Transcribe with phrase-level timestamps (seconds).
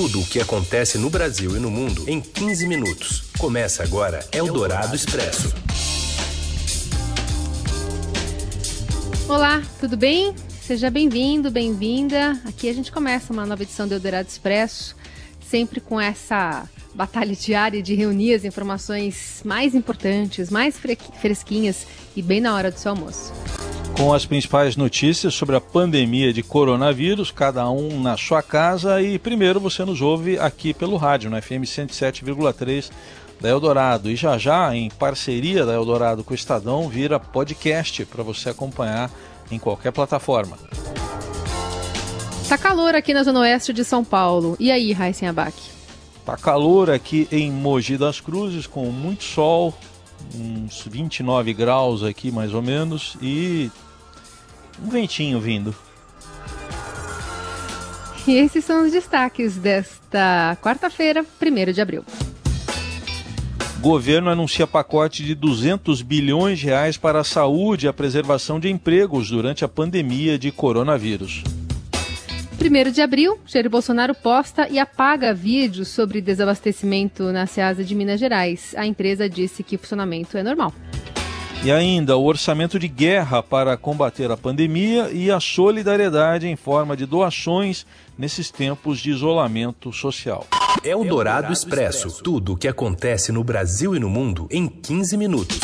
[0.00, 3.24] Tudo o que acontece no Brasil e no mundo em 15 minutos.
[3.36, 5.52] Começa agora Eldorado Expresso.
[9.28, 10.34] Olá, tudo bem?
[10.62, 12.40] Seja bem-vindo, bem-vinda.
[12.46, 14.96] Aqui a gente começa uma nova edição do Eldorado Expresso,
[15.38, 20.80] sempre com essa batalha diária de reunir as informações mais importantes, mais
[21.20, 21.86] fresquinhas
[22.16, 23.34] e bem na hora do seu almoço
[24.00, 29.02] com as principais notícias sobre a pandemia de coronavírus, cada um na sua casa.
[29.02, 32.90] E primeiro você nos ouve aqui pelo rádio, no FM 107,3
[33.38, 34.10] da Eldorado.
[34.10, 39.10] E já já, em parceria da Eldorado com o Estadão, vira podcast para você acompanhar
[39.50, 40.56] em qualquer plataforma.
[42.48, 44.56] Tá calor aqui na Zona Oeste de São Paulo.
[44.58, 45.54] E aí, Raíssen Abac?
[46.24, 49.74] Tá calor aqui em Mogi das Cruzes, com muito sol,
[50.34, 53.70] uns 29 graus aqui mais ou menos, e
[54.84, 55.74] um ventinho vindo.
[58.26, 62.04] E esses são os destaques desta quarta-feira, 1 de abril.
[63.80, 68.68] Governo anuncia pacote de 200 bilhões de reais para a saúde e a preservação de
[68.68, 71.42] empregos durante a pandemia de coronavírus.
[72.60, 78.20] 1 de abril, Jair Bolsonaro posta e apaga vídeos sobre desabastecimento na Ceasa de Minas
[78.20, 78.74] Gerais.
[78.76, 80.74] A empresa disse que o funcionamento é normal.
[81.62, 86.96] E ainda o orçamento de guerra para combater a pandemia e a solidariedade em forma
[86.96, 87.84] de doações
[88.16, 90.46] nesses tempos de isolamento social.
[90.82, 92.22] É o Dourado Expresso.
[92.22, 95.58] Tudo o que acontece no Brasil e no mundo em 15 minutos.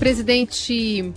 [0.00, 1.12] Presidente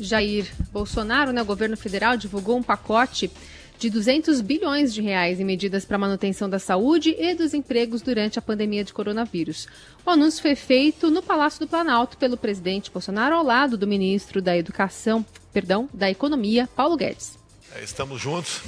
[0.00, 3.30] Jair Bolsonaro, né, o governo federal, divulgou um pacote
[3.78, 8.38] de 200 bilhões de reais em medidas para manutenção da saúde e dos empregos durante
[8.38, 9.68] a pandemia de coronavírus.
[10.04, 14.42] O anúncio foi feito no Palácio do Planalto pelo presidente Bolsonaro ao lado do ministro
[14.42, 17.38] da Educação, perdão, da Economia, Paulo Guedes.
[17.76, 18.62] É, estamos juntos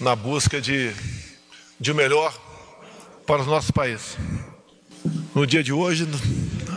[0.00, 0.92] na busca de,
[1.78, 2.36] de melhor
[3.24, 4.16] para o nosso país.
[5.32, 6.08] No dia de hoje,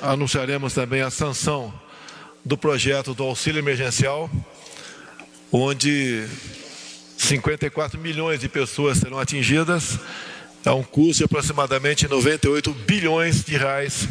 [0.03, 1.74] anunciaremos também a sanção
[2.46, 4.30] do projeto do auxílio emergencial,
[5.51, 6.28] onde
[7.22, 10.00] 54 milhões de pessoas serão atingidas,
[10.66, 14.08] é um custo de aproximadamente 98 bilhões de reais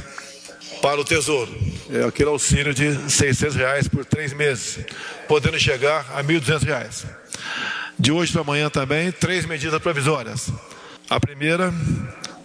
[0.81, 1.53] para o Tesouro.
[1.91, 4.78] É aquele auxílio de 600 reais por três meses,
[5.26, 7.06] podendo chegar a 1.200 reais.
[7.99, 10.50] De hoje para amanhã também, três medidas provisórias.
[11.09, 11.75] A primeira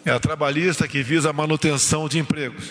[0.04, 2.66] é a trabalhista que visa a manutenção de empregos,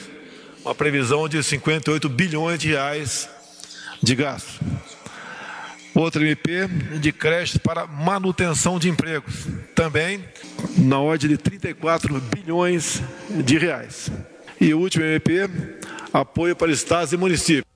[0.64, 3.28] uma previsão de 58 bilhões de reais
[4.02, 4.60] de gasto.
[5.94, 6.66] Outra MP
[6.98, 9.46] de crédito para manutenção de empregos,
[9.76, 10.24] também
[10.76, 13.00] na ordem de 34 bilhões
[13.30, 14.10] de reais.
[14.60, 15.48] E o último MP,
[16.12, 17.73] apoio para estados e municípios.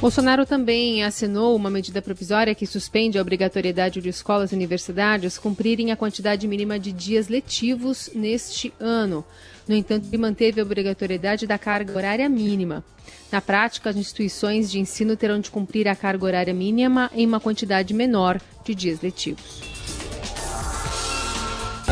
[0.00, 5.90] Bolsonaro também assinou uma medida provisória que suspende a obrigatoriedade de escolas e universidades cumprirem
[5.90, 9.24] a quantidade mínima de dias letivos neste ano.
[9.66, 12.84] No entanto, ele manteve a obrigatoriedade da carga horária mínima.
[13.30, 17.40] Na prática, as instituições de ensino terão de cumprir a carga horária mínima em uma
[17.40, 19.60] quantidade menor de dias letivos.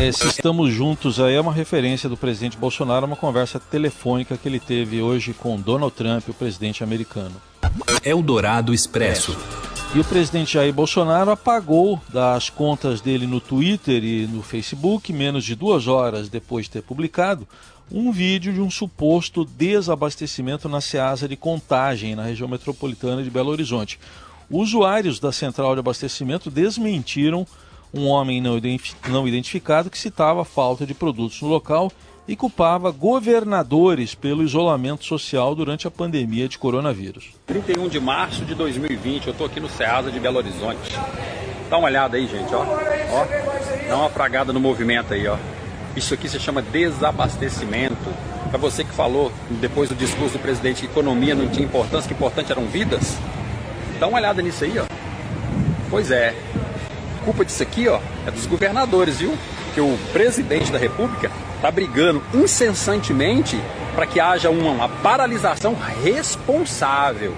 [0.00, 4.48] Esse Estamos Juntos aí é uma referência do presidente Bolsonaro a uma conversa telefônica que
[4.48, 7.34] ele teve hoje com Donald Trump, o presidente americano.
[8.04, 9.36] Eldorado Expresso.
[9.94, 15.44] E o presidente Jair Bolsonaro apagou das contas dele no Twitter e no Facebook, menos
[15.44, 17.46] de duas horas depois de ter publicado,
[17.90, 23.50] um vídeo de um suposto desabastecimento na Ceasa de Contagem, na região metropolitana de Belo
[23.50, 23.98] Horizonte.
[24.50, 27.46] Usuários da central de abastecimento desmentiram
[27.94, 31.90] um homem não identificado que citava falta de produtos no local
[32.28, 37.30] e culpava governadores pelo isolamento social durante a pandemia de coronavírus.
[37.46, 40.98] 31 de março de 2020, eu estou aqui no Ceasa de Belo Horizonte.
[41.70, 42.62] Dá uma olhada aí, gente, ó.
[42.62, 43.88] ó.
[43.88, 45.36] Dá uma fragada no movimento aí, ó.
[45.96, 47.96] Isso aqui se chama desabastecimento.
[48.50, 52.14] Para você que falou depois do discurso do presidente que economia não tinha importância, que
[52.14, 53.16] importante eram vidas,
[53.98, 54.84] dá uma olhada nisso aí, ó.
[55.90, 56.34] Pois é.
[57.24, 59.36] culpa disso aqui, ó, é dos governadores, viu?
[59.76, 63.60] Que o presidente da República está brigando incessantemente
[63.94, 67.36] para que haja uma paralisação responsável.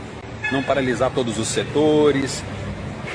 [0.52, 2.44] Não paralisar todos os setores.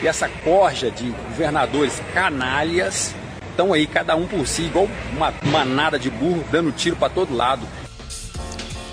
[0.01, 3.15] E essa corja de governadores canalhas
[3.49, 7.33] estão aí, cada um por si, igual uma manada de burro, dando tiro para todo
[7.33, 7.65] lado.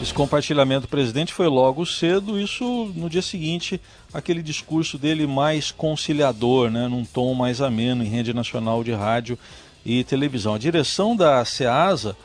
[0.00, 3.81] Esse compartilhamento do presidente foi logo cedo, isso no dia seguinte,
[4.15, 9.37] aquele discurso dele mais conciliador, né, num tom mais ameno em rede nacional de rádio
[9.85, 10.55] e televisão.
[10.55, 12.17] A direção da SEASA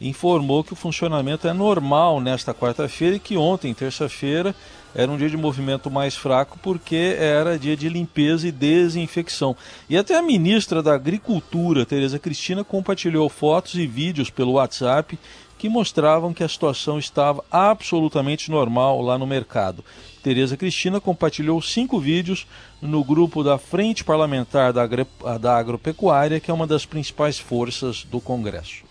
[0.00, 4.54] informou que o funcionamento é normal nesta quarta-feira e que ontem, terça-feira,
[4.94, 9.56] era um dia de movimento mais fraco porque era dia de limpeza e desinfecção.
[9.88, 15.18] E até a ministra da Agricultura, Tereza Cristina, compartilhou fotos e vídeos pelo WhatsApp
[15.58, 19.84] que mostravam que a situação estava absolutamente normal lá no mercado.
[20.24, 22.46] Tereza Cristina compartilhou cinco vídeos
[22.80, 25.06] no grupo da Frente Parlamentar da, Agri
[25.38, 28.84] da Agropecuária, que é uma das principais forças do Congresso.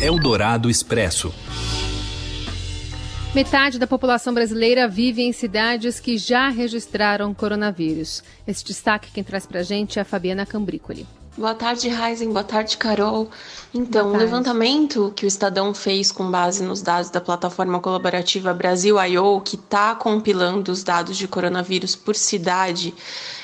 [0.00, 1.32] Eldorado Expresso.
[3.32, 8.24] Metade da população brasileira vive em cidades que já registraram coronavírus.
[8.44, 11.06] Esse destaque quem traz para a gente é a Fabiana Cambrícoli.
[11.40, 12.34] Boa tarde, Raizen.
[12.34, 13.30] Boa tarde, Carol.
[13.72, 19.02] Então, o levantamento que o Estadão fez com base nos dados da plataforma colaborativa Brasil
[19.02, 22.92] I.O., que está compilando os dados de coronavírus por cidade,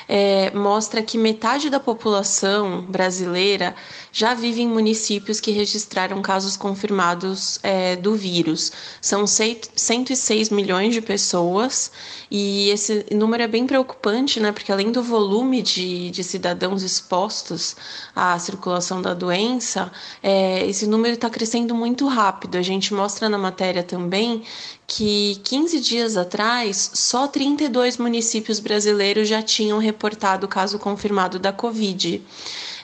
[0.07, 3.75] é, mostra que metade da população brasileira
[4.11, 8.71] já vive em municípios que registraram casos confirmados é, do vírus.
[9.01, 11.91] São 106 milhões de pessoas
[12.31, 14.51] e esse número é bem preocupante, né?
[14.51, 17.75] Porque além do volume de, de cidadãos expostos
[18.15, 19.91] à circulação da doença,
[20.23, 22.57] é, esse número está crescendo muito rápido.
[22.57, 24.43] A gente mostra na matéria também
[24.87, 32.23] que 15 dias atrás, só 32 municípios brasileiros já tinham reportado caso confirmado da Covid.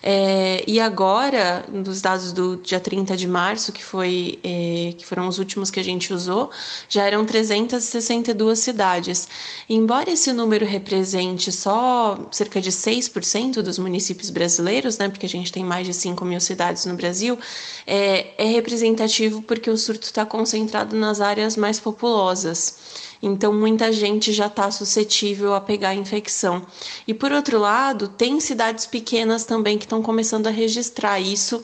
[0.05, 5.29] É, e agora, nos dados do dia 30 de março, que, foi, é, que foram
[5.29, 6.51] os últimos que a gente usou,
[6.89, 9.29] já eram 362 cidades.
[9.69, 15.53] embora esse número represente só cerca de 6% dos municípios brasileiros, né, porque a gente
[15.53, 17.39] tem mais de 5 mil cidades no Brasil,
[17.87, 22.75] é, é representativo porque o surto está concentrado nas áreas mais populosas.
[23.25, 26.61] Então, muita gente já está suscetível a pegar a infecção.
[27.07, 31.63] E por outro lado, tem cidades pequenas também que estão começando a registrar isso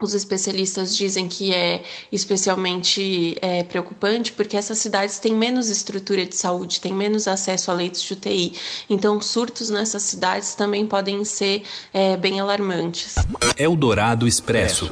[0.00, 6.36] os especialistas dizem que é especialmente é, preocupante porque essas cidades têm menos estrutura de
[6.36, 8.52] saúde, têm menos acesso a leitos de UTI.
[8.90, 13.14] Então, surtos nessas cidades também podem ser é, bem alarmantes.
[13.56, 14.90] Eldorado Expresso.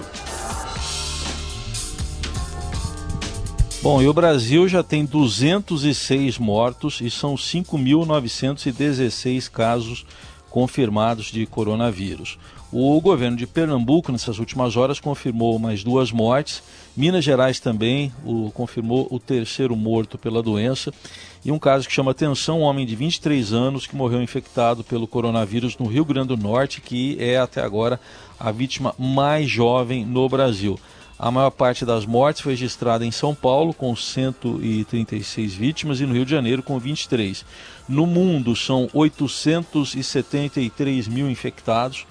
[3.82, 10.06] Bom, e o Brasil já tem 206 mortos e são 5.916 casos
[10.48, 12.38] confirmados de coronavírus.
[12.70, 16.62] O governo de Pernambuco, nessas últimas horas, confirmou mais duas mortes.
[16.96, 20.94] Minas Gerais também o, confirmou o terceiro morto pela doença.
[21.44, 25.08] E um caso que chama atenção: um homem de 23 anos que morreu infectado pelo
[25.08, 27.98] coronavírus no Rio Grande do Norte, que é até agora
[28.38, 30.78] a vítima mais jovem no Brasil.
[31.18, 36.14] A maior parte das mortes foi registrada em São Paulo, com 136 vítimas, e no
[36.14, 37.44] Rio de Janeiro, com 23.
[37.88, 42.06] No mundo, são 873 mil infectados,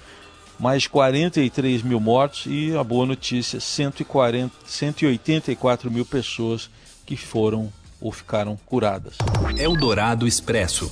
[0.60, 6.70] mais 43 mil mortos e, a boa notícia, 140, 184 mil pessoas
[7.06, 9.16] que foram ou ficaram curadas.
[9.58, 10.90] Eldorado Expresso.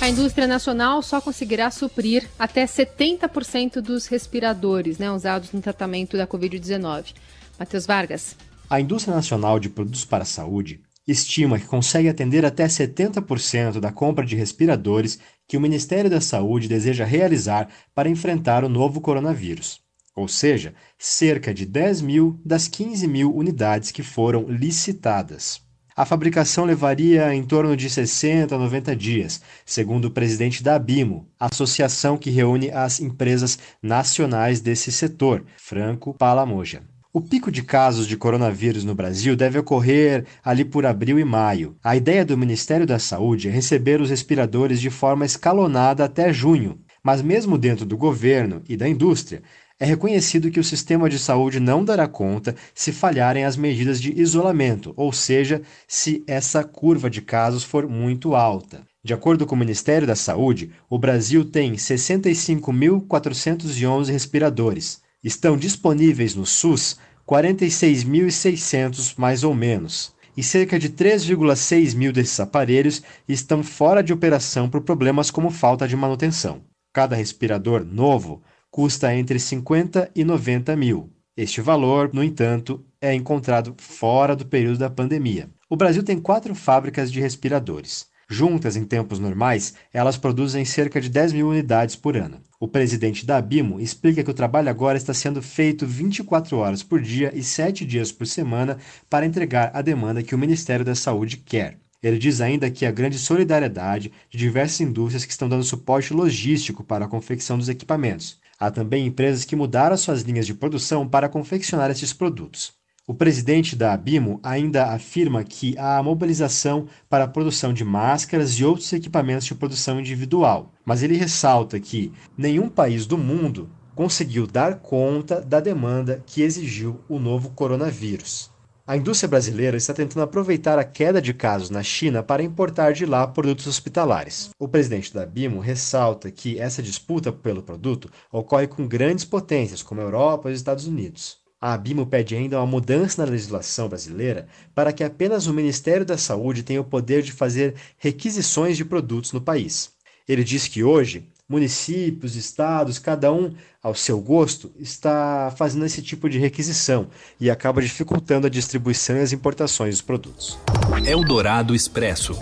[0.00, 6.24] A indústria nacional só conseguirá suprir até 70% dos respiradores né, usados no tratamento da
[6.24, 7.14] Covid-19.
[7.58, 8.36] Matheus Vargas.
[8.70, 13.90] A indústria nacional de produtos para a saúde estima que consegue atender até 70% da
[13.90, 15.18] compra de respiradores
[15.48, 19.80] que o Ministério da Saúde deseja realizar para enfrentar o novo coronavírus.
[20.14, 25.60] Ou seja, cerca de 10 mil das 15 mil unidades que foram licitadas.
[25.98, 31.26] A fabricação levaria em torno de 60 a 90 dias, segundo o presidente da Abimo,
[31.40, 36.82] associação que reúne as empresas nacionais desse setor, Franco Palamoja.
[37.12, 41.76] O pico de casos de coronavírus no Brasil deve ocorrer ali por abril e maio.
[41.82, 46.78] A ideia do Ministério da Saúde é receber os respiradores de forma escalonada até junho.
[47.02, 49.42] Mas, mesmo dentro do governo e da indústria,
[49.80, 54.20] é reconhecido que o sistema de saúde não dará conta se falharem as medidas de
[54.20, 58.84] isolamento, ou seja, se essa curva de casos for muito alta.
[59.04, 65.00] De acordo com o Ministério da Saúde, o Brasil tem 65.411 respiradores.
[65.22, 70.12] Estão disponíveis no SUS 46.600 mais ou menos.
[70.36, 75.86] E cerca de 3,6 mil desses aparelhos estão fora de operação por problemas como falta
[75.86, 76.62] de manutenção.
[76.92, 81.12] Cada respirador novo custa entre 50 e 90 mil.
[81.36, 85.48] Este valor, no entanto, é encontrado fora do período da pandemia.
[85.70, 88.06] O Brasil tem quatro fábricas de respiradores.
[88.30, 92.42] Juntas, em tempos normais, elas produzem cerca de 10 mil unidades por ano.
[92.60, 97.00] O presidente da Abimo explica que o trabalho agora está sendo feito 24 horas por
[97.00, 98.76] dia e 7 dias por semana
[99.08, 101.78] para entregar a demanda que o Ministério da Saúde quer.
[102.02, 106.84] Ele diz ainda que a grande solidariedade de diversas indústrias que estão dando suporte logístico
[106.84, 108.38] para a confecção dos equipamentos.
[108.60, 112.72] Há também empresas que mudaram suas linhas de produção para confeccionar esses produtos.
[113.06, 118.64] O presidente da Abimo ainda afirma que há mobilização para a produção de máscaras e
[118.64, 124.80] outros equipamentos de produção individual, mas ele ressalta que nenhum país do mundo conseguiu dar
[124.80, 128.50] conta da demanda que exigiu o novo coronavírus.
[128.88, 133.04] A indústria brasileira está tentando aproveitar a queda de casos na China para importar de
[133.04, 134.48] lá produtos hospitalares.
[134.58, 140.00] O presidente da BIMO ressalta que essa disputa pelo produto ocorre com grandes potências como
[140.00, 141.36] a Europa e os Estados Unidos.
[141.60, 146.16] A BIMO pede ainda uma mudança na legislação brasileira para que apenas o Ministério da
[146.16, 149.90] Saúde tenha o poder de fazer requisições de produtos no país.
[150.26, 156.28] Ele diz que hoje municípios, estados, cada um ao seu gosto, está fazendo esse tipo
[156.28, 157.08] de requisição
[157.40, 160.58] e acaba dificultando a distribuição e as importações dos produtos.
[161.06, 162.38] Eldorado Expresso.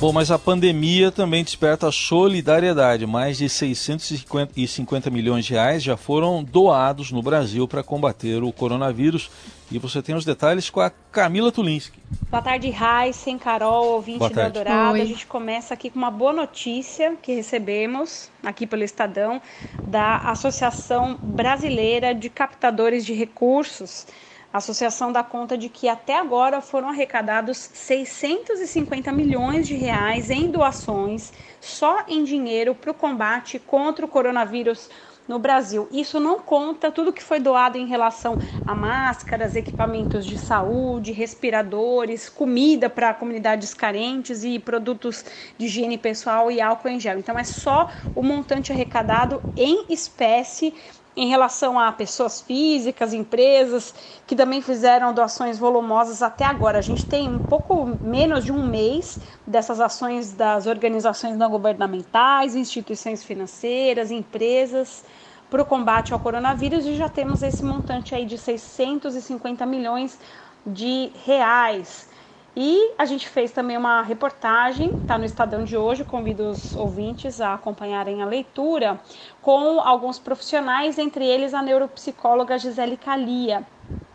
[0.00, 3.04] Bom, mas a pandemia também desperta solidariedade.
[3.04, 9.28] Mais de 650 milhões de reais já foram doados no Brasil para combater o coronavírus.
[9.72, 11.98] E você tem os detalhes com a Camila Tulinski.
[12.30, 15.02] Boa tarde, Raíssen, Carol, ouvinte do Eldorado.
[15.02, 19.42] A gente começa aqui com uma boa notícia que recebemos aqui pelo Estadão
[19.82, 24.06] da Associação Brasileira de Captadores de Recursos.
[24.50, 30.50] A associação dá conta de que até agora foram arrecadados 650 milhões de reais em
[30.50, 34.88] doações só em dinheiro para o combate contra o coronavírus
[35.28, 35.86] no Brasil.
[35.92, 42.30] Isso não conta tudo que foi doado em relação a máscaras, equipamentos de saúde, respiradores,
[42.30, 45.26] comida para comunidades carentes e produtos
[45.58, 47.18] de higiene pessoal e álcool em gel.
[47.18, 50.72] Então é só o montante arrecadado em espécie
[51.16, 53.94] em relação a pessoas físicas, empresas
[54.26, 56.78] que também fizeram doações volumosas até agora.
[56.78, 62.54] A gente tem um pouco menos de um mês dessas ações das organizações não governamentais,
[62.54, 65.04] instituições financeiras, empresas
[65.50, 70.18] para o combate ao coronavírus e já temos esse montante aí de 650 milhões
[70.66, 72.07] de reais.
[72.60, 77.40] E a gente fez também uma reportagem, está no Estadão de hoje, convido os ouvintes
[77.40, 78.98] a acompanharem a leitura,
[79.40, 83.64] com alguns profissionais, entre eles a neuropsicóloga Gisele Calia.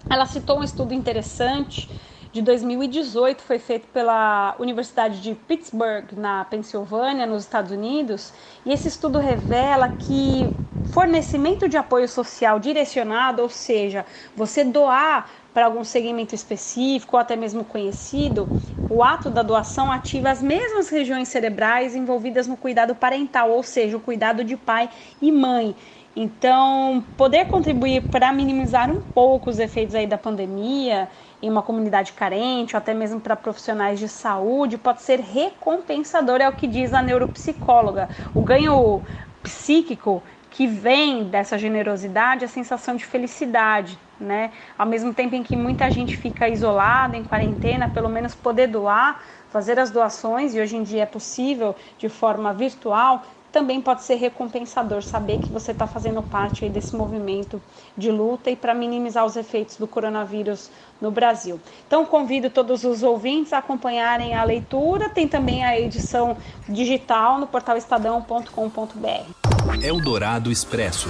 [0.09, 1.89] Ela citou um estudo interessante
[2.33, 8.33] de 2018, foi feito pela Universidade de Pittsburgh, na Pensilvânia, nos Estados Unidos,
[8.65, 10.53] e esse estudo revela que
[10.91, 17.35] fornecimento de apoio social direcionado, ou seja, você doar para algum segmento específico ou até
[17.35, 18.49] mesmo conhecido,
[18.89, 23.97] o ato da doação ativa as mesmas regiões cerebrais envolvidas no cuidado parental, ou seja,
[23.97, 24.89] o cuidado de pai
[25.21, 25.75] e mãe.
[26.15, 31.09] Então, poder contribuir para minimizar um pouco os efeitos aí da pandemia
[31.41, 36.47] em uma comunidade carente, ou até mesmo para profissionais de saúde, pode ser recompensador, é
[36.47, 38.09] o que diz a neuropsicóloga.
[38.33, 39.01] O ganho
[39.41, 44.51] psíquico que vem dessa generosidade a sensação de felicidade, né?
[44.77, 49.19] Ao mesmo tempo em que muita gente fica isolada, em quarentena, pelo menos poder doar,
[49.49, 54.15] fazer as doações, e hoje em dia é possível de forma virtual, também pode ser
[54.15, 57.61] recompensador saber que você está fazendo parte desse movimento
[57.95, 61.61] de luta e para minimizar os efeitos do coronavírus no Brasil.
[61.87, 66.35] Então convido todos os ouvintes a acompanharem a leitura, tem também a edição
[66.67, 69.83] digital no portal estadão.com.br.
[69.83, 71.09] Eldorado Expresso.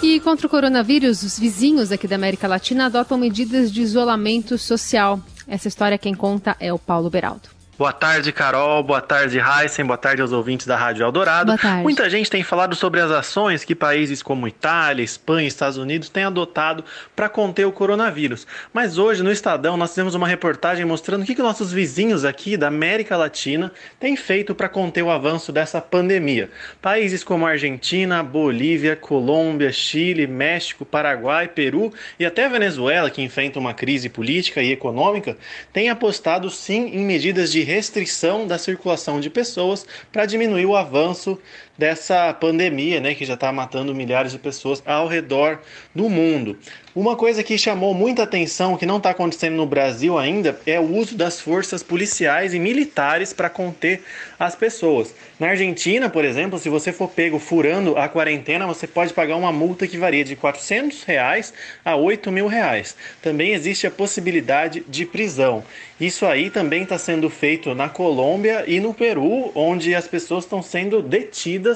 [0.00, 5.18] E contra o coronavírus, os vizinhos aqui da América Latina adotam medidas de isolamento social.
[5.48, 7.57] Essa história quem conta é o Paulo Beraldo.
[7.78, 8.82] Boa tarde, Carol.
[8.82, 9.84] Boa tarde, Heisen.
[9.84, 11.54] Boa tarde aos ouvintes da Rádio Eldorado.
[11.80, 16.08] Muita gente tem falado sobre as ações que países como Itália, Espanha e Estados Unidos
[16.08, 18.48] têm adotado para conter o coronavírus.
[18.72, 22.56] Mas hoje, no Estadão, nós fizemos uma reportagem mostrando o que, que nossos vizinhos aqui
[22.56, 23.70] da América Latina
[24.00, 26.50] têm feito para conter o avanço dessa pandemia.
[26.82, 33.72] Países como Argentina, Bolívia, Colômbia, Chile, México, Paraguai, Peru e até Venezuela, que enfrenta uma
[33.72, 35.38] crise política e econômica,
[35.72, 41.38] têm apostado sim em medidas de restrição da circulação de pessoas para diminuir o avanço
[41.78, 45.60] dessa pandemia, né, que já está matando milhares de pessoas ao redor
[45.94, 46.58] do mundo.
[46.94, 50.96] Uma coisa que chamou muita atenção, que não está acontecendo no Brasil ainda, é o
[50.96, 54.02] uso das forças policiais e militares para conter
[54.36, 55.14] as pessoas.
[55.38, 59.52] Na Argentina, por exemplo, se você for pego furando a quarentena, você pode pagar uma
[59.52, 61.54] multa que varia de 400 reais
[61.84, 62.96] a 8 mil reais.
[63.22, 65.62] Também existe a possibilidade de prisão.
[66.00, 70.62] Isso aí também está sendo feito na Colômbia e no Peru, onde as pessoas estão
[70.62, 71.67] sendo detidas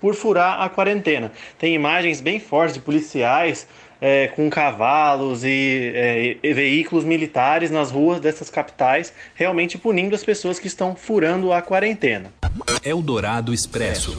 [0.00, 1.32] por furar a quarentena.
[1.58, 3.66] Tem imagens bem fortes de policiais
[4.00, 10.24] é, com cavalos e, é, e, veículos militares nas ruas dessas capitais, realmente punindo as
[10.24, 12.32] pessoas que estão furando a quarentena.
[12.82, 14.16] Eldorado Expresso.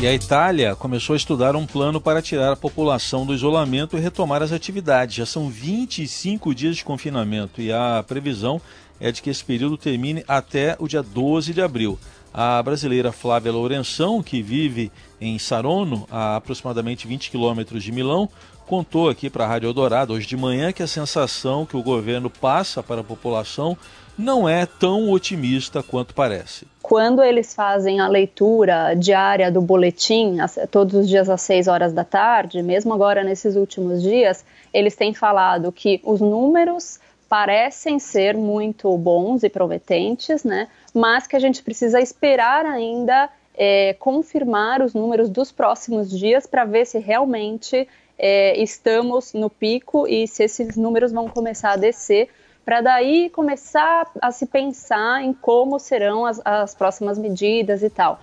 [0.00, 4.00] E a Itália começou a estudar um plano para tirar a população do isolamento e
[4.00, 5.14] retomar as atividades.
[5.14, 8.60] Já são 25 dias de confinamento e a previsão
[9.00, 11.98] é de que esse período termine até o dia 12 de abril.
[12.34, 18.26] A brasileira Flávia Lourenção, que vive em Sarono, a aproximadamente 20 quilômetros de Milão,
[18.66, 22.30] contou aqui para a Rádio Eldorado hoje de manhã que a sensação que o governo
[22.30, 23.76] passa para a população
[24.16, 26.66] não é tão otimista quanto parece.
[26.80, 30.38] Quando eles fazem a leitura diária do boletim,
[30.70, 35.12] todos os dias às 6 horas da tarde, mesmo agora nesses últimos dias, eles têm
[35.12, 36.98] falado que os números
[37.32, 40.68] parecem ser muito bons e prometentes, né?
[40.92, 46.66] mas que a gente precisa esperar ainda é, confirmar os números dos próximos dias para
[46.66, 52.28] ver se realmente é, estamos no pico e se esses números vão começar a descer
[52.66, 58.20] para daí começar a se pensar em como serão as, as próximas medidas e tal.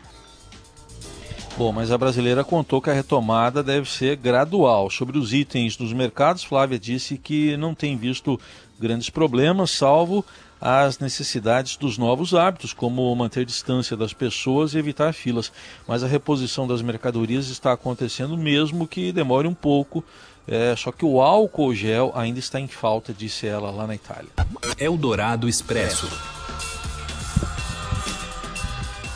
[1.57, 4.89] Bom, mas a brasileira contou que a retomada deve ser gradual.
[4.89, 8.39] Sobre os itens dos mercados, Flávia disse que não tem visto
[8.79, 10.25] grandes problemas, salvo
[10.61, 15.51] as necessidades dos novos hábitos, como manter distância das pessoas e evitar filas.
[15.87, 20.03] Mas a reposição das mercadorias está acontecendo mesmo que demore um pouco
[20.51, 24.31] é, só que o álcool gel ainda está em falta, disse ela lá na Itália.
[24.79, 26.09] Eldorado Expresso.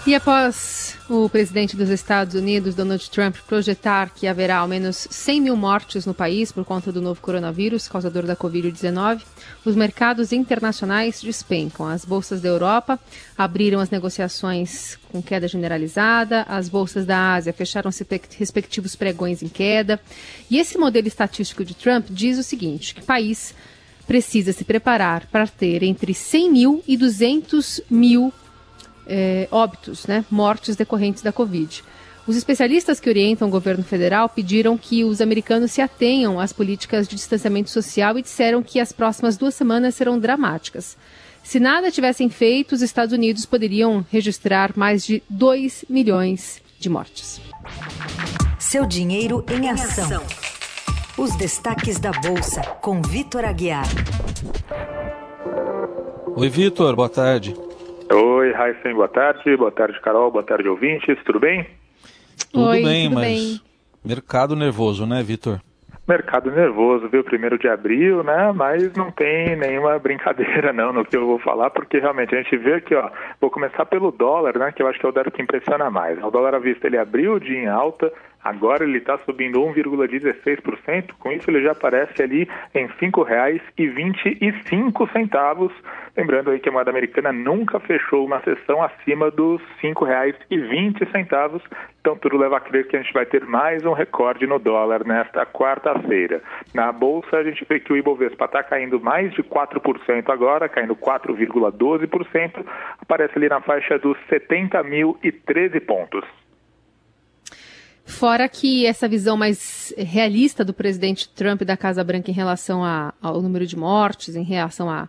[0.06, 5.42] E após o presidente dos Estados Unidos, Donald Trump, projetar que haverá ao menos 100
[5.42, 9.22] mil mortes no país por conta do novo coronavírus, causador da Covid-19,
[9.66, 11.88] os mercados internacionais despencam.
[11.88, 13.00] As bolsas da Europa
[13.38, 17.92] abriram as negociações com queda generalizada, as bolsas da Ásia fecharam
[18.38, 20.00] respectivos pregões em queda.
[20.50, 23.54] E esse modelo estatístico de Trump diz o seguinte: que o país
[24.08, 28.34] precisa se preparar para ter entre 100 mil e 200 mil
[29.08, 31.84] é, óbitos, né, mortes decorrentes da Covid.
[32.26, 37.08] Os especialistas que orientam o governo federal pediram que os americanos se atenham às políticas
[37.08, 40.96] de distanciamento social e disseram que as próximas duas semanas serão dramáticas.
[41.44, 47.42] Se nada tivessem feito, os Estados Unidos poderiam registrar mais de 2 milhões de mortes.
[48.58, 50.24] Seu dinheiro em ação.
[51.18, 53.86] Os destaques da Bolsa, com Vitor Aguiar.
[56.36, 57.54] Oi, Vitor, boa tarde.
[58.14, 59.58] Oi, Raíssen, boa tarde.
[59.58, 60.30] Boa tarde, Carol.
[60.30, 61.18] Boa tarde, ouvintes.
[61.26, 61.66] Tudo bem?
[62.52, 63.62] Tudo Oi, bem, tudo mas bem.
[64.06, 65.60] mercado nervoso, né, Vitor?
[66.08, 67.24] Mercado nervoso, viu?
[67.24, 68.52] Primeiro de abril, né?
[68.54, 72.56] Mas não tem nenhuma brincadeira não no que eu vou falar, porque realmente a gente
[72.58, 73.10] vê aqui, ó.
[73.42, 74.72] Vou começar pelo dólar, né?
[74.72, 76.22] Que eu acho que é o dado que impressiona mais.
[76.24, 81.14] O dólar à vista ele abriu o dia em alta, Agora ele está subindo 1,16%,
[81.18, 85.72] com isso ele já aparece ali em R$ 5,25.
[86.16, 91.62] Lembrando aí que a moeda americana nunca fechou uma sessão acima dos R$ 5,20.
[92.02, 95.06] Então tudo leva a crer que a gente vai ter mais um recorde no dólar
[95.06, 96.42] nesta quarta-feira.
[96.74, 100.96] Na bolsa a gente vê que o Ibovespa está caindo mais de 4% agora, caindo
[100.96, 102.66] 4,12%,
[103.00, 106.43] aparece ali na faixa dos 70.013 pontos.
[108.06, 113.14] Fora que essa visão mais realista do presidente Trump da Casa Branca em relação a,
[113.22, 115.08] ao número de mortes, em relação a,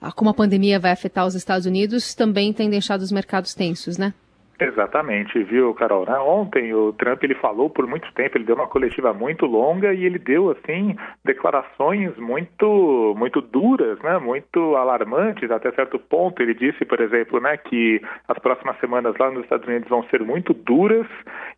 [0.00, 3.98] a como a pandemia vai afetar os Estados Unidos, também tem deixado os mercados tensos,
[3.98, 4.14] né?
[4.60, 6.06] Exatamente, viu, Carol?
[6.20, 10.04] Ontem o Trump ele falou por muito tempo, ele deu uma coletiva muito longa e
[10.04, 10.94] ele deu assim
[11.24, 14.18] declarações muito muito duras, né?
[14.18, 16.42] Muito alarmantes até certo ponto.
[16.42, 20.22] Ele disse, por exemplo, né, que as próximas semanas lá nos Estados Unidos vão ser
[20.22, 21.06] muito duras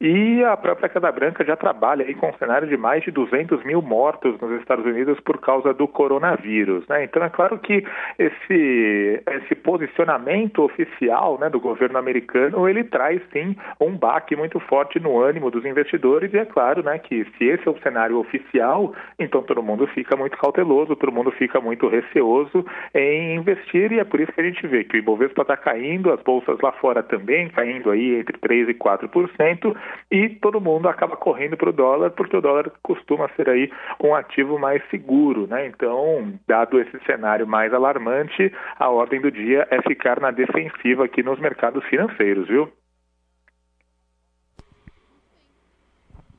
[0.01, 3.65] e a própria Casa Branca já trabalha aí com um cenário de mais de 200
[3.65, 7.03] mil mortos nos Estados Unidos por causa do coronavírus, né?
[7.03, 7.85] Então é claro que
[8.17, 15.01] esse esse posicionamento oficial, né, do governo americano ele traz sim um baque muito forte
[15.01, 18.95] no ânimo dos investidores e é claro, né, que se esse é o cenário oficial,
[19.19, 24.05] então todo mundo fica muito cauteloso, todo mundo fica muito receoso em investir e é
[24.05, 27.03] por isso que a gente vê que o Ibovespa está caindo, as bolsas lá fora
[27.03, 29.77] também caindo aí entre 3 e 4%
[30.11, 33.71] e todo mundo acaba correndo para o dólar porque o dólar costuma ser aí
[34.03, 35.67] um ativo mais seguro, né?
[35.67, 41.23] Então, dado esse cenário mais alarmante, a ordem do dia é ficar na defensiva aqui
[41.23, 42.71] nos mercados financeiros, viu?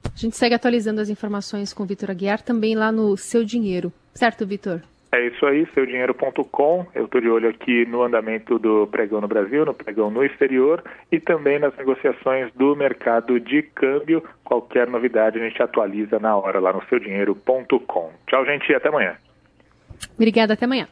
[0.06, 3.92] A gente segue atualizando as informações com o Vitor Aguiar também lá no Seu Dinheiro.
[4.14, 4.82] Certo, Vitor?
[5.14, 6.88] É isso aí, seudinheiro.com.
[6.96, 10.84] Eu estou de olho aqui no andamento do pregão no Brasil, no pregão no exterior
[11.12, 14.24] e também nas negociações do mercado de câmbio.
[14.44, 18.12] Qualquer novidade a gente atualiza na hora lá no seudinheiro.com.
[18.28, 19.16] Tchau, gente, e até amanhã.
[20.16, 20.88] Obrigada, até amanhã.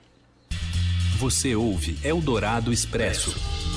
[1.19, 3.70] Você ouve Eldorado Expresso.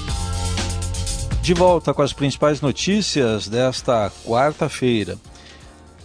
[1.45, 5.17] De volta com as principais notícias desta quarta-feira.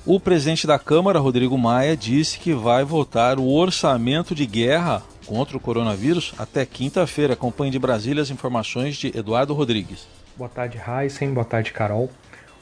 [0.05, 5.55] O presidente da Câmara, Rodrigo Maia, disse que vai votar o orçamento de guerra contra
[5.55, 7.35] o coronavírus até quinta-feira.
[7.35, 10.09] Acompanhe de Brasília as informações de Eduardo Rodrigues.
[10.35, 11.33] Boa tarde, Heisen.
[11.33, 12.11] Boa tarde, Carol.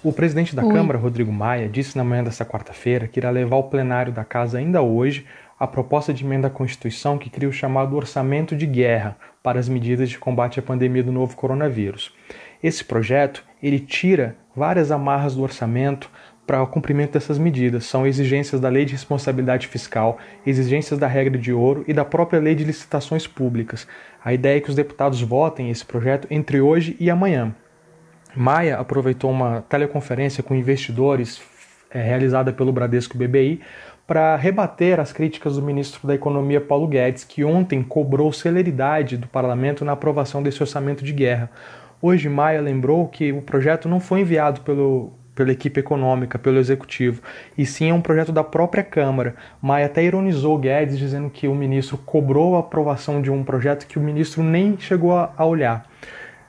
[0.03, 0.71] O presidente da Oi.
[0.71, 4.59] Câmara, Rodrigo Maia, disse na manhã desta quarta-feira que irá levar ao plenário da Casa
[4.59, 5.25] ainda hoje
[5.59, 9.67] a proposta de emenda à Constituição que cria o chamado orçamento de guerra para as
[9.67, 12.13] medidas de combate à pandemia do novo coronavírus.
[12.61, 16.09] Esse projeto ele tira várias amarras do orçamento
[16.45, 17.85] para o cumprimento dessas medidas.
[17.85, 22.39] São exigências da Lei de Responsabilidade Fiscal, exigências da regra de ouro e da própria
[22.39, 23.85] Lei de Licitações Públicas.
[24.23, 27.53] A ideia é que os deputados votem esse projeto entre hoje e amanhã.
[28.33, 31.41] Maia aproveitou uma teleconferência com investidores
[31.89, 33.61] é, realizada pelo Bradesco BBI
[34.05, 39.27] para rebater as críticas do ministro da Economia Paulo Guedes, que ontem cobrou celeridade do
[39.27, 41.51] parlamento na aprovação desse orçamento de guerra.
[42.01, 47.21] Hoje, Maia lembrou que o projeto não foi enviado pelo, pela equipe econômica, pelo executivo,
[47.57, 49.35] e sim é um projeto da própria Câmara.
[49.61, 53.99] Maia até ironizou Guedes, dizendo que o ministro cobrou a aprovação de um projeto que
[53.99, 55.85] o ministro nem chegou a, olhar.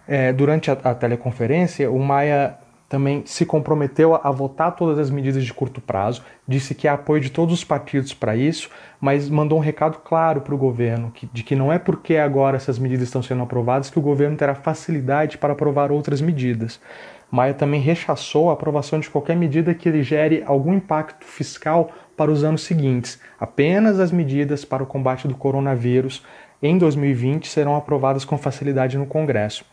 [0.06, 2.56] É, durante a, a, teleconferência, o Maia
[2.88, 7.20] também se comprometeu a, votar todas as medidas de curto prazo, disse que há apoio
[7.20, 11.42] de todos os partidos para isso, mas mandou um recado claro para o governo de
[11.42, 15.38] que não é porque agora essas medidas estão sendo aprovadas que o governo terá facilidade
[15.38, 16.80] para aprovar outras medidas.
[17.30, 22.42] Maia também rechaçou a aprovação de qualquer medida que gere algum impacto fiscal para os
[22.42, 23.20] anos seguintes.
[23.38, 26.24] Apenas as medidas para o combate do coronavírus
[26.62, 29.64] em 2020 serão aprovadas com facilidade no Congresso.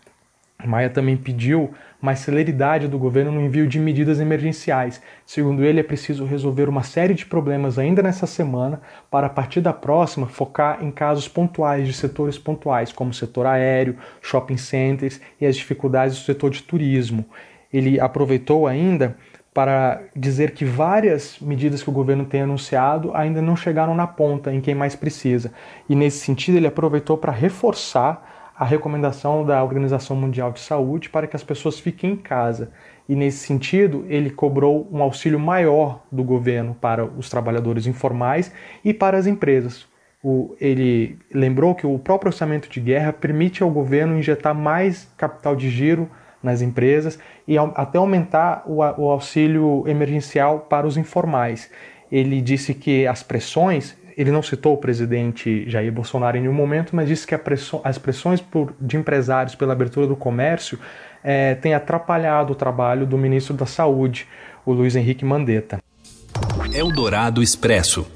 [0.68, 5.02] Maia também pediu mais celeridade do governo no envio de medidas emergenciais.
[5.26, 9.62] Segundo ele, é preciso resolver uma série de problemas ainda nessa semana para, a partir
[9.62, 15.20] da próxima, focar em casos pontuais de setores pontuais, como o setor aéreo, shopping centers
[15.40, 17.26] e as dificuldades do setor de turismo.
[17.74, 19.16] Ele aproveitou ainda
[19.56, 24.54] para dizer que várias medidas que o governo tem anunciado ainda não chegaram na ponta
[24.54, 25.50] em quem mais precisa.
[25.88, 31.28] E nesse sentido, ele aproveitou para reforçar a recomendação da Organização Mundial de Saúde para
[31.28, 32.72] que as pessoas fiquem em casa.
[33.08, 38.52] E nesse sentido, ele cobrou um auxílio maior do governo para os trabalhadores informais
[38.84, 39.86] e para as empresas.
[40.24, 45.56] O, ele lembrou que o próprio orçamento de guerra permite ao governo injetar mais capital
[45.56, 46.10] de giro
[46.42, 51.70] nas empresas e até aumentar o, o auxílio emergencial para os informais.
[52.12, 56.96] Ele disse que as pressões ele não citou o presidente Jair Bolsonaro em nenhum momento,
[56.96, 60.80] mas disse que pressão, as pressões por, de empresários pela abertura do comércio
[61.24, 64.28] é, têm atrapalhado o trabalho do ministro da Saúde,
[64.66, 65.80] o Luiz Henrique Mandetta.
[66.74, 68.08] Eldorado Expresso.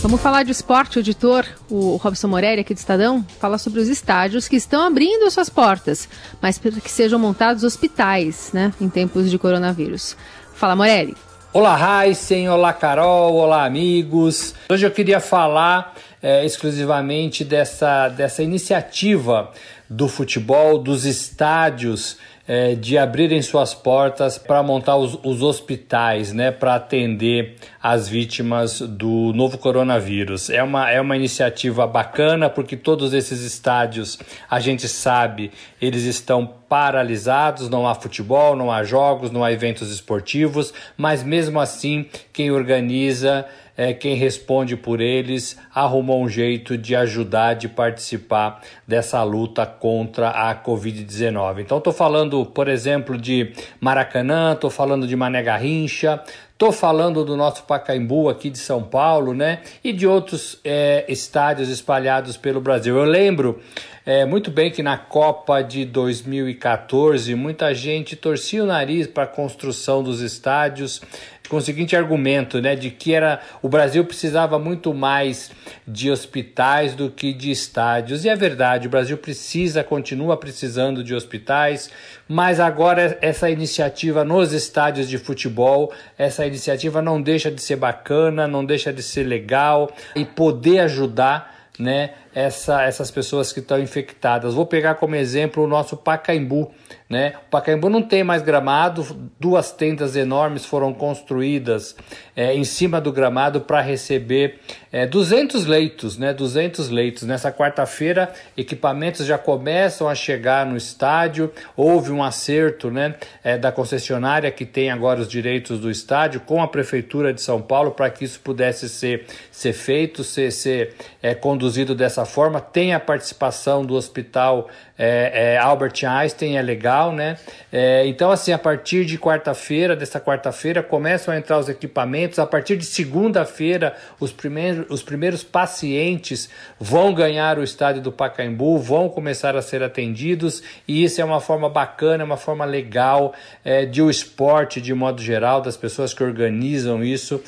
[0.00, 3.88] Vamos falar de esporte, o editor, o Robson Morelli, aqui do Estadão, fala sobre os
[3.88, 6.08] estádios que estão abrindo suas portas,
[6.40, 10.16] mas para que sejam montados hospitais, né, em tempos de coronavírus.
[10.54, 11.16] Fala, Morelli.
[11.52, 14.54] Olá, Heisen, olá, Carol, olá, amigos.
[14.68, 19.50] Hoje eu queria falar é, exclusivamente dessa, dessa iniciativa
[19.90, 26.50] do futebol, dos estádios é, de abrirem suas portas para montar os, os hospitais, né,
[26.50, 30.48] para atender as vítimas do novo coronavírus.
[30.48, 34.18] É uma, é uma iniciativa bacana porque todos esses estádios,
[34.50, 39.90] a gente sabe, eles estão paralisados, não há futebol, não há jogos, não há eventos
[39.90, 43.46] esportivos, mas mesmo assim, quem organiza
[43.78, 50.30] é, quem responde por eles arrumou um jeito de ajudar, de participar dessa luta contra
[50.30, 51.60] a Covid-19.
[51.60, 56.20] Então, estou falando, por exemplo, de Maracanã, estou falando de Mané Garrincha,
[56.58, 59.60] Estou falando do nosso Pacaembu aqui de São Paulo, né?
[59.84, 62.96] E de outros é, estádios espalhados pelo Brasil.
[62.96, 63.60] Eu lembro
[64.04, 69.26] é, muito bem que na Copa de 2014 muita gente torcia o nariz para a
[69.28, 71.00] construção dos estádios
[71.48, 75.50] com o seguinte argumento, né, de que era o Brasil precisava muito mais
[75.86, 78.24] de hospitais do que de estádios.
[78.24, 81.90] E é verdade, o Brasil precisa, continua precisando de hospitais,
[82.28, 88.46] mas agora essa iniciativa nos estádios de futebol, essa iniciativa não deixa de ser bacana,
[88.46, 94.54] não deixa de ser legal e poder ajudar né, essa, essas pessoas que estão infectadas.
[94.54, 96.70] Vou pegar como exemplo o nosso Pacaembu.
[97.10, 97.34] Né?
[97.48, 99.04] O Pacaembu não tem mais gramado,
[99.40, 101.96] duas tendas enormes foram construídas
[102.36, 104.60] é, em cima do gramado para receber
[104.92, 106.32] é, 200 leitos, né?
[106.32, 107.24] 200 leitos.
[107.24, 111.50] Nessa quarta-feira, equipamentos já começam a chegar no estádio.
[111.76, 116.62] Houve um acerto né, é, da concessionária que tem agora os direitos do estádio com
[116.62, 121.34] a Prefeitura de São Paulo para que isso pudesse ser, ser feito, ser, ser é,
[121.34, 122.60] conduzido dessa forma.
[122.60, 127.36] Tem a participação do Hospital é, é, Albert Einstein, é legal, né?
[127.72, 132.40] É, então, assim, a partir de quarta-feira, dessa quarta-feira, começam a entrar os equipamentos.
[132.40, 138.76] A partir de segunda-feira, os primeiros, os primeiros pacientes vão ganhar o estádio do Pacaembu,
[138.78, 143.32] vão começar a ser atendidos, e isso é uma forma bacana, é uma forma legal
[143.64, 147.40] é, de o esporte, de modo geral, das pessoas que organizam isso,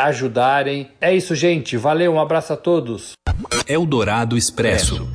[0.00, 0.88] ajudarem.
[1.00, 1.76] É isso, gente.
[1.76, 3.12] Valeu, um abraço a todos.
[3.66, 5.06] Eldorado Expresso.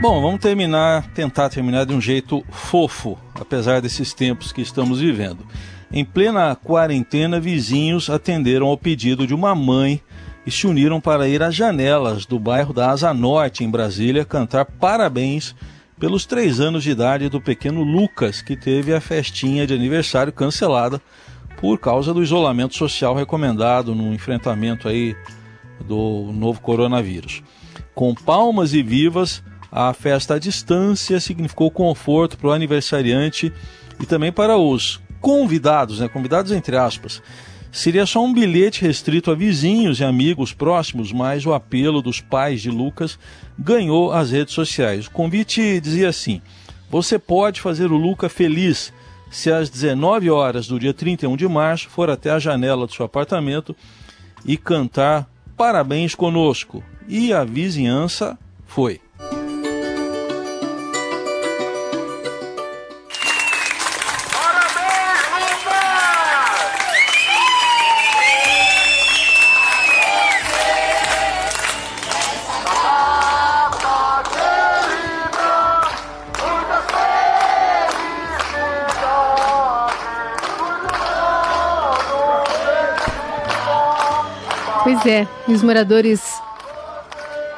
[0.00, 5.44] Bom, vamos terminar, tentar terminar de um jeito fofo, apesar desses tempos que estamos vivendo.
[5.90, 10.00] Em plena quarentena, vizinhos atenderam ao pedido de uma mãe
[10.46, 14.64] e se uniram para ir às janelas do bairro da Asa Norte, em Brasília, cantar
[14.64, 15.54] parabéns
[15.98, 21.02] pelos três anos de idade do pequeno Lucas, que teve a festinha de aniversário cancelada
[21.60, 25.16] por causa do isolamento social recomendado no enfrentamento aí
[25.84, 27.42] do novo coronavírus.
[27.94, 33.52] Com palmas e vivas, a festa à distância significou conforto para o aniversariante
[34.00, 36.08] e também para os convidados, né?
[36.08, 37.22] convidados entre aspas.
[37.70, 42.62] Seria só um bilhete restrito a vizinhos e amigos próximos, mas o apelo dos pais
[42.62, 43.18] de Lucas
[43.58, 45.06] ganhou as redes sociais.
[45.06, 46.40] O convite dizia assim:
[46.90, 48.90] Você pode fazer o Luca feliz
[49.30, 53.04] se às 19 horas do dia 31 de março for até a janela do seu
[53.04, 53.76] apartamento
[54.46, 56.82] e cantar parabéns conosco.
[57.08, 59.00] E a vizinhança foi.
[85.00, 86.20] Pois é, os moradores,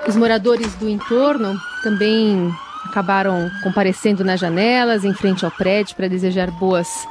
[0.06, 2.52] os moradores do entorno também
[2.84, 7.06] acabaram comparecendo nas janelas, em frente ao prédio, para desejar boas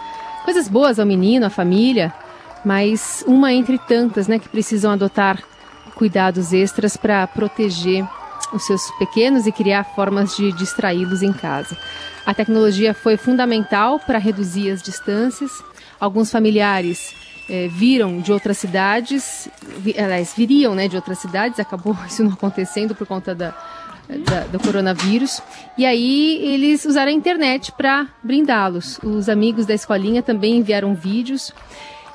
[0.46, 2.14] coisas boas ao menino, à família,
[2.64, 5.42] mas uma entre tantas, né, que precisam adotar
[5.96, 8.06] cuidados extras para proteger
[8.54, 11.76] os seus pequenos e criar formas de distraí-los em casa.
[12.24, 15.52] A tecnologia foi fundamental para reduzir as distâncias.
[16.00, 17.16] Alguns familiares
[17.50, 22.34] é, viram de outras cidades, vi, aliás, viriam né, de outras cidades, acabou isso não
[22.34, 23.54] acontecendo por conta da,
[24.08, 25.42] da, do coronavírus.
[25.78, 29.00] E aí eles usaram a internet para brindá-los.
[29.04, 31.52] Os amigos da escolinha também enviaram vídeos.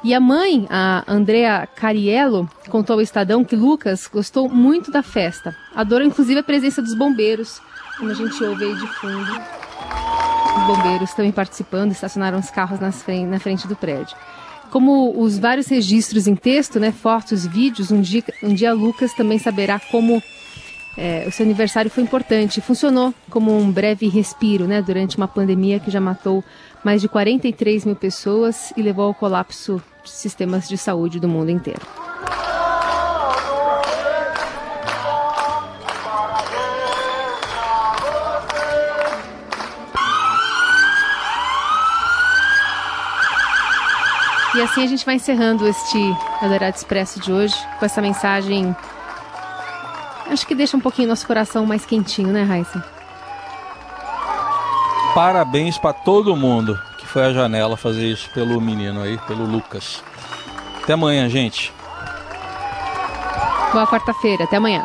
[0.04, 5.56] E a mãe, a Andrea Cariello, contou ao Estadão que Lucas gostou muito da festa.
[5.74, 7.58] Adorou inclusive a presença dos bombeiros,
[7.98, 9.40] como a gente ouve aí de fundo.
[10.56, 14.14] Os bombeiros também participando, estacionaram os carros na frente, na frente do prédio.
[14.74, 19.38] Como os vários registros em texto, né, fotos, vídeos, um dia, um dia Lucas também
[19.38, 20.20] saberá como
[20.98, 22.60] é, o seu aniversário foi importante.
[22.60, 26.42] Funcionou como um breve respiro né, durante uma pandemia que já matou
[26.82, 31.50] mais de 43 mil pessoas e levou ao colapso de sistemas de saúde do mundo
[31.50, 31.82] inteiro.
[44.54, 45.98] E assim a gente vai encerrando este
[46.40, 48.74] Adorado Expresso de hoje com essa mensagem.
[50.30, 52.84] Acho que deixa um pouquinho nosso coração mais quentinho, né, Raíssa?
[55.12, 60.02] Parabéns para todo mundo que foi à janela fazer isso pelo menino aí, pelo Lucas.
[60.82, 61.72] Até amanhã, gente.
[63.72, 64.84] Boa quarta-feira, até amanhã.